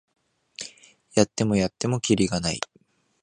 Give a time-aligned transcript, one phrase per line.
[1.13, 2.59] やってもやってもキリがない